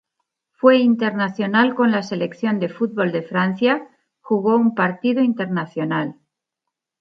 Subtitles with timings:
[0.53, 3.87] Fue internacional con la selección de fútbol de Francia,
[4.21, 6.15] jugó un partido internacional.